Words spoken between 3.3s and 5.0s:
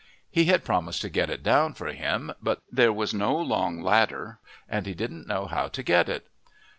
long ladder and he